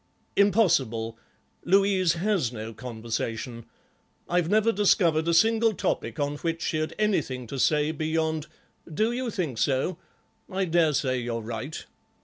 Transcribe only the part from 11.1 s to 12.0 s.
you're right.